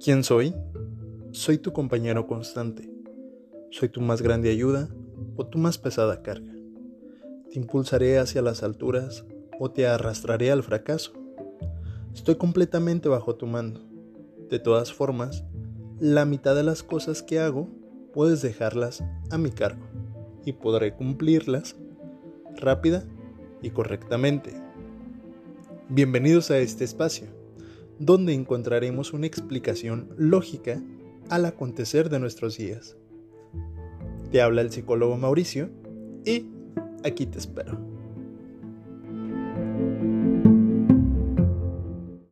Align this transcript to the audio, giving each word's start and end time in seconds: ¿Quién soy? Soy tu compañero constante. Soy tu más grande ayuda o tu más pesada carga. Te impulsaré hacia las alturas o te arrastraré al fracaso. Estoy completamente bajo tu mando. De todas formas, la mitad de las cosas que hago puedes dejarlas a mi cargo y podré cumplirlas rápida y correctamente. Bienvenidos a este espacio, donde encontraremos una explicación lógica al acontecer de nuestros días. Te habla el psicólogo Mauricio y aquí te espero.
¿Quién 0.00 0.22
soy? 0.22 0.54
Soy 1.32 1.58
tu 1.58 1.72
compañero 1.72 2.28
constante. 2.28 2.88
Soy 3.72 3.88
tu 3.88 4.00
más 4.00 4.22
grande 4.22 4.48
ayuda 4.48 4.88
o 5.34 5.44
tu 5.44 5.58
más 5.58 5.76
pesada 5.76 6.22
carga. 6.22 6.54
Te 7.50 7.58
impulsaré 7.58 8.20
hacia 8.20 8.40
las 8.40 8.62
alturas 8.62 9.24
o 9.58 9.72
te 9.72 9.88
arrastraré 9.88 10.52
al 10.52 10.62
fracaso. 10.62 11.14
Estoy 12.14 12.36
completamente 12.36 13.08
bajo 13.08 13.34
tu 13.34 13.46
mando. 13.48 13.80
De 14.48 14.60
todas 14.60 14.92
formas, 14.92 15.42
la 15.98 16.24
mitad 16.24 16.54
de 16.54 16.62
las 16.62 16.84
cosas 16.84 17.20
que 17.20 17.40
hago 17.40 17.68
puedes 18.14 18.40
dejarlas 18.40 19.02
a 19.32 19.36
mi 19.36 19.50
cargo 19.50 19.84
y 20.44 20.52
podré 20.52 20.94
cumplirlas 20.94 21.74
rápida 22.54 23.02
y 23.62 23.70
correctamente. 23.70 24.52
Bienvenidos 25.88 26.52
a 26.52 26.58
este 26.58 26.84
espacio, 26.84 27.26
donde 27.98 28.34
encontraremos 28.34 29.12
una 29.12 29.26
explicación 29.26 30.08
lógica 30.16 30.82
al 31.28 31.44
acontecer 31.44 32.08
de 32.08 32.20
nuestros 32.20 32.56
días. 32.56 32.96
Te 34.30 34.40
habla 34.42 34.62
el 34.62 34.70
psicólogo 34.70 35.16
Mauricio 35.16 35.70
y 36.24 36.46
aquí 37.04 37.26
te 37.26 37.38
espero. 37.38 37.97